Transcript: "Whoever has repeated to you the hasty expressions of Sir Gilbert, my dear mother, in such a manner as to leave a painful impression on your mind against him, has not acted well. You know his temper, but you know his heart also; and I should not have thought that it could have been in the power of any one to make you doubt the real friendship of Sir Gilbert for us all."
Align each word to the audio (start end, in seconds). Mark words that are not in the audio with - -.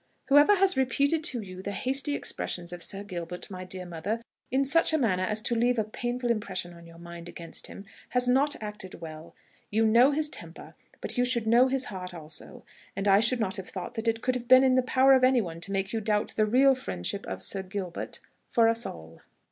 "Whoever 0.29 0.55
has 0.55 0.75
repeated 0.75 1.23
to 1.25 1.41
you 1.41 1.61
the 1.61 1.73
hasty 1.73 2.15
expressions 2.15 2.73
of 2.73 2.81
Sir 2.81 3.03
Gilbert, 3.03 3.51
my 3.51 3.63
dear 3.63 3.85
mother, 3.85 4.23
in 4.49 4.65
such 4.65 4.93
a 4.93 4.97
manner 4.97 5.21
as 5.21 5.43
to 5.43 5.53
leave 5.53 5.77
a 5.77 5.83
painful 5.83 6.31
impression 6.31 6.73
on 6.73 6.87
your 6.87 6.97
mind 6.97 7.29
against 7.29 7.67
him, 7.67 7.85
has 8.09 8.27
not 8.27 8.55
acted 8.63 8.99
well. 8.99 9.35
You 9.69 9.85
know 9.85 10.09
his 10.09 10.27
temper, 10.27 10.73
but 11.01 11.19
you 11.19 11.25
know 11.45 11.67
his 11.67 11.85
heart 11.85 12.15
also; 12.15 12.65
and 12.95 13.07
I 13.07 13.19
should 13.19 13.39
not 13.39 13.57
have 13.57 13.69
thought 13.69 13.93
that 13.93 14.07
it 14.07 14.23
could 14.23 14.33
have 14.33 14.47
been 14.47 14.63
in 14.63 14.73
the 14.73 14.81
power 14.81 15.13
of 15.13 15.23
any 15.23 15.39
one 15.39 15.61
to 15.61 15.71
make 15.71 15.93
you 15.93 16.01
doubt 16.01 16.29
the 16.35 16.47
real 16.47 16.73
friendship 16.73 17.27
of 17.27 17.43
Sir 17.43 17.61
Gilbert 17.61 18.21
for 18.49 18.67
us 18.67 18.87
all." 18.87 19.21